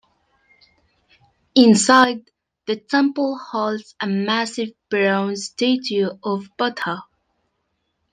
[1.53, 2.31] Inside,
[2.65, 7.03] the temple holds a massive bronze statue of Buddha.